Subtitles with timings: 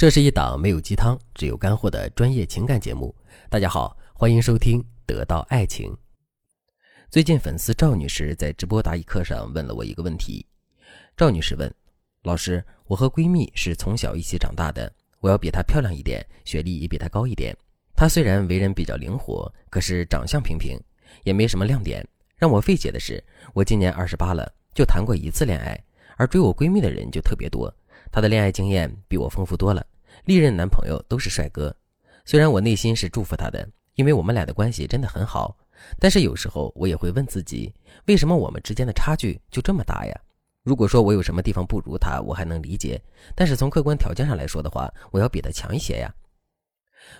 [0.00, 3.14] 这是一档没有鸡汤，只有干货的专业情感节目。
[3.50, 5.92] 大家好，欢迎收听《得到爱情》。
[7.10, 10.46] 最近，粉丝赵女士在直播答疑课上问了我一个问题。
[11.18, 11.70] 赵女士问
[12.24, 17.54] ：“老师，我和闺蜜是从小一起长大的，我要比她漂亮一点，学历也比她高一点。
[17.94, 20.80] 她虽然为人比较灵活，可是长相平平，
[21.24, 22.02] 也没什么亮点。
[22.38, 23.22] 让我费解的是，
[23.52, 25.78] 我今年二十八了，就谈过一次恋爱，
[26.16, 27.70] 而追我闺蜜的人就特别多。
[28.10, 29.84] 她的恋爱经验比我丰富多了。”
[30.26, 31.74] 历任男朋友都是帅哥，
[32.24, 35.56] 虽然我内心是祝福她的，因为我们俩的关系真的很好。
[35.98, 37.72] 但是有时候我也会问自己，
[38.06, 40.20] 为什么我们之间的差距就这么大呀？
[40.62, 43.00] 如果说我有什么地方不如她，我还能理解。
[43.34, 46.14] 但是从客观条件上来说的话，我要比她强一些呀。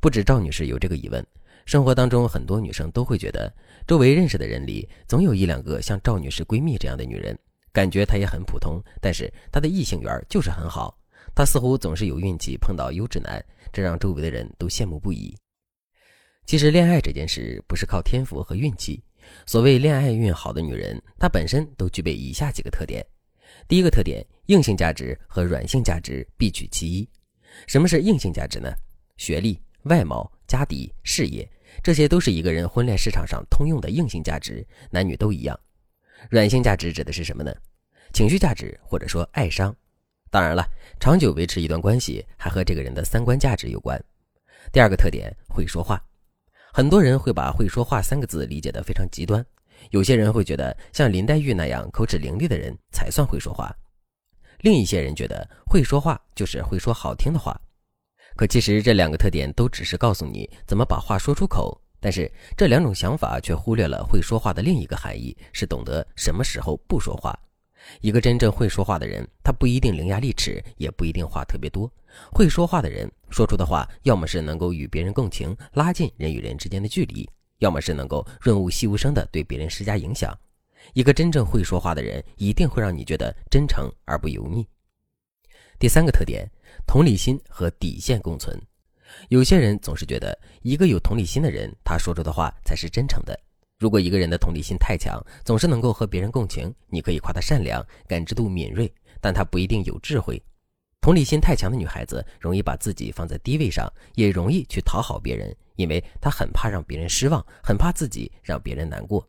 [0.00, 1.26] 不止赵女士有这个疑问，
[1.64, 3.50] 生活当中很多女生都会觉得，
[3.86, 7.36] 周围认识的人里总有一两个像赵女士闺蜜这样的女人，
[7.72, 10.98] 感觉她也很普通，但是她的异性缘就是很好。
[11.34, 15.34] 她似乎总是有运气碰到优质男，这让周围的人都羡慕不已。
[16.44, 19.02] 其实，恋爱这件事不是靠天赋和运气。
[19.46, 23.06] 所谓恋爱运好的女人，她本身都具备以下几个特点：
[23.68, 27.08] 第一个特点，硬性价值和软性价值必取其一。
[27.68, 28.70] 什么是硬性价值呢？
[29.16, 31.48] 学历、外貌、家底、事业，
[31.82, 35.58] 这些都是一个人婚恋市场上通用的硬性价值，男女都一样。
[36.30, 37.54] 软性价值指的是什么呢？
[38.12, 39.74] 情绪价值或者说爱商。
[40.30, 40.66] 当然了，
[40.98, 44.02] 长久维持一段关系还和这个人的三观价值有关。
[44.72, 46.02] 第二个特点，会说话。
[46.72, 49.44] 很多人会把“会说话”三个字理解得非常极端，
[49.90, 53.74] 有些人会觉得像林黛玉那样口齿伶俐的人才算会说话，
[54.60, 57.60] 另一些人觉得会说话就是会说好听的话。
[58.36, 67.32] 可其实这两个特点都只是告诉你怎么把话说出口，但是这两种想法却忽略了会说话的另一个含义，是懂得什么时候不说话。
[68.00, 71.88] 一个真正会说话的人，他不一定伶牙俐齿，也不一定话特别多。
[72.32, 77.24] 会说话的人说出的话，要么是能够与别人共情，拉近人与人之间的距离；
[77.58, 80.36] 要么是能够润物细无声的对别人施加影响。
[80.94, 84.66] 一个真正会说话的人，一定会让你觉得真诚而不油腻。
[85.78, 86.50] 第三个特点，
[86.84, 88.60] 同理心和底线共存。
[89.28, 93.38] 有些人总是觉得，一个有同理心的人，他说出的话才是真诚的。
[93.78, 100.40] 如果一个人的同理心太强，总是能够和别人共情，你可以夸他善良、感知度敏锐，但他不一定有智慧。
[101.00, 109.28] 同理心太强的女孩子容易把自己放在低位上，也容易去讨好别人，因为她很怕让别人失望，很怕自己让别人难过。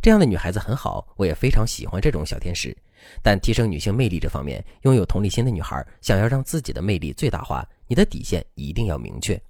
[0.00, 2.76] 这样的女孩子很好，我也非常喜欢这种小天使。
[3.22, 9.40] 但提升女性魅力这方面，拥有同理心的女孩想要让自己的魅力最大化，你的底线一定要明确。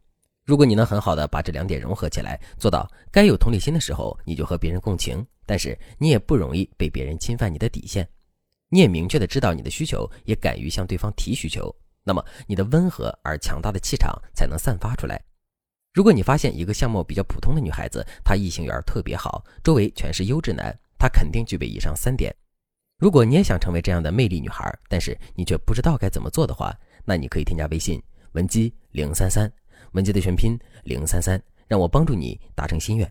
[0.45, 8.06] 如果你能很好的把这两点融合起来，做到该有同理心的时候，你就和别人共情，但是你也不容易被别人侵犯你的底线，
[8.69, 15.19] 你也明确的知道你的需求，也敢于向对方提需求，那么你的温和而强大的气场才能散发出来。
[15.94, 22.34] 如果你发现一个相貌比较普通的女孩子，她异性缘特别好，周围全是优质男，她肯定具备以上三点。
[22.99, 28.03] 如果你也想成为这样的魅力女孩，但是你却不知道该怎么做的话，那你可以添加微信
[28.34, 29.50] 文姬零三三。
[29.93, 33.11] 文姬的全拼零三三，让我帮助你达成心愿。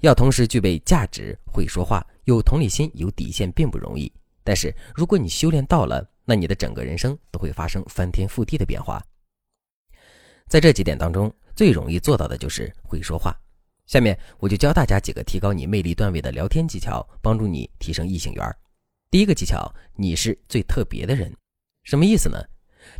[0.00, 4.10] 要同时具备价值、会说话、有同理心、有底线，并不容易。
[4.42, 9.02] 但是如果你修炼到了，那你的整个人生都会发生翻天覆地的变化。
[10.48, 13.38] 在这几点当中，最容易做到的就是会说话。
[13.86, 18.56] 下面我就教大家几个提高你魅力段位的聊天技巧，帮助你提升异性缘。
[19.10, 21.30] 第一个技巧，你是最特别的人，
[21.82, 22.42] 什么意思呢？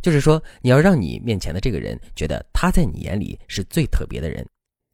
[0.01, 4.45] 就是说，你要让你面前的这个人觉得他在你眼里是最特别的人，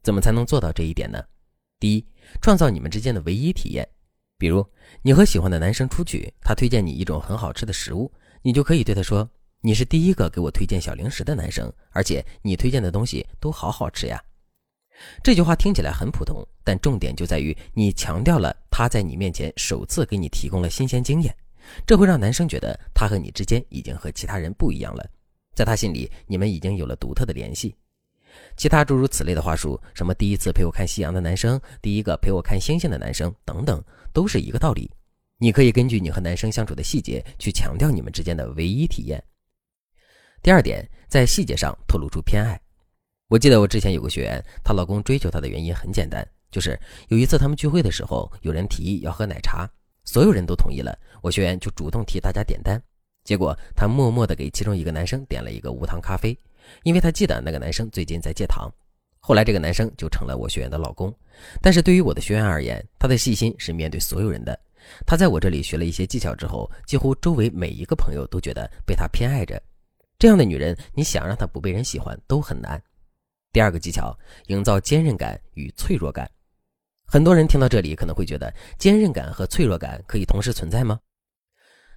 [0.02, 1.22] 怎么才能做到这一点呢？
[1.78, 2.06] 第一，
[2.40, 3.88] 创造你们之间的唯一体验。
[4.36, 4.64] 比如，
[5.02, 8.10] 你和喜欢的男生出去，他推荐你一种很好吃的食物，
[8.42, 9.28] 你就可以对他说
[9.60, 14.22] ：“你是第一个给我推荐小零食的男生，而且你推荐的东西都好好吃呀。”
[15.22, 21.34] 这句话听起来很普通，但重点就在于你强调了他在你面前首次给你提供了新鲜经验。
[21.86, 25.04] 这会让男生觉得他和你之间已经和其他人不一样了，
[25.54, 27.74] 在他心里，你们已经有了独特的联系。
[28.56, 33.82] 其他诸如此类的话术，什么第一次陪我看夕阳的男生，第一个陪我看星星的男生等等，
[34.12, 34.90] 都是一个道理。
[35.38, 39.22] 你可以根据你和男生相处的细节去强调你们之间的唯一体验。
[40.42, 42.60] 第二点，在细节上透露出偏爱。
[43.28, 46.78] 我记得我之前有个学员，她老公追求她的原因很简单，就是
[47.08, 49.68] 有一次他们聚会的时候，有人提议要喝奶茶。
[50.08, 52.82] 所有人都同意了，我学员就主动替大家点单，
[53.24, 56.34] 结果他默默地给其中一个男生点了一个无糖咖啡，
[56.82, 58.72] 因为他记得那个男生最近在戒糖。
[59.20, 61.14] 后来这个男生就成了我学员的老公。
[61.60, 64.58] 但是对于我的学员而言，他的细心是面对所有人的。
[65.04, 69.62] 他在我这里学了一些技巧之后，几乎周围每一个朋友都觉得被他偏爱着。
[70.18, 72.82] 这样的女人，你想让她不被人喜欢都很难。
[73.52, 76.26] 第二个技巧，营造坚韧感与脆弱感。
[77.10, 81.00] 很多人听到这里可能会觉得，坚韧感和脆弱感可以同时存在吗？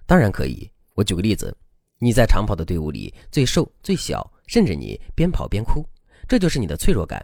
[0.06, 0.70] 当然可以。
[0.94, 1.54] 我举个例子，
[1.98, 5.86] 你在长跑的队伍里最瘦最小，甚至你边跑边哭，
[6.26, 7.22] 这就是你的脆弱感。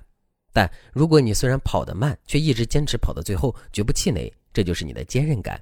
[0.52, 5.58] 但如果你虽然跑得慢，却一直坚持跑到最后，绝不气馁，这就是你的坚韧感。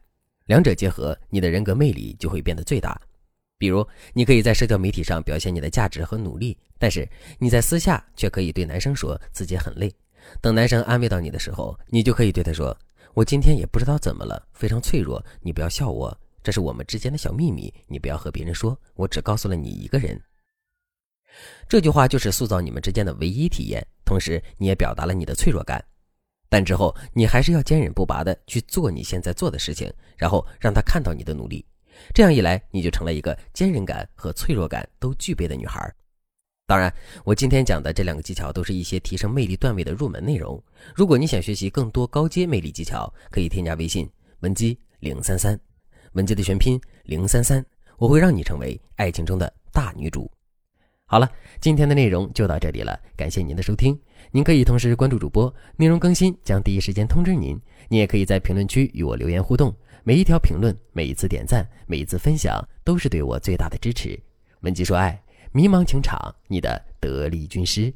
[0.46, 3.00] 两者结合，你的人格魅力就会变得最大。
[3.56, 7.08] 比如，你可以在社交媒体上表现你的价值和努力，但是
[7.38, 9.92] 你在私下却可以对男生说自己很累。
[10.40, 12.76] 等男生安慰到你的时候，你就可以对他说
[13.14, 20.20] ：“我今天也不知道怎么了，非常脆弱，你不要笑我，这是我们之间的小秘密，你不要和别人说，我只告诉了你一个人。”
[21.68, 25.84] 这句话就是塑造你们之间的唯一体验，同时你也表达了你的脆弱感。
[26.48, 31.66] 但之后你还是要坚韧不拔的去做你现在做的事情，然后让他看到你的努力。
[32.14, 35.92] 这样一来，你就成了一个坚韧感和脆弱感都具备的女孩。
[36.68, 36.92] 当然，
[37.22, 40.60] 我今天讲的这两个技巧都是一些提升魅力段位的入门内容。
[40.96, 44.10] 如果你想学习更多高阶魅力技巧，可以添加微信
[44.40, 45.56] 文姬零三三，
[46.14, 47.64] 文姬的全拼零三三，
[47.98, 50.28] 我会让你成为爱情中的大女主。
[51.04, 51.30] 好了，
[51.60, 53.96] 今天的内容就到这里了，感谢您的收听。
[54.32, 57.56] 您可以同时关注主播，内容更新将第一时间通知您。
[57.88, 59.72] 您也可以在评论区与我留言互动。
[60.02, 64.20] 每一条评论，每一次点赞，每一次分享，都是对我最大的支持。
[64.62, 65.22] 文姬说爱，
[65.56, 67.90] 迷茫情场，你的得力军师。